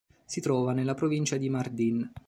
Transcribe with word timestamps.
Si 0.25 0.41
trova 0.41 0.73
nella 0.73 0.95
provincia 0.95 1.37
di 1.37 1.47
Mardin. 1.47 2.11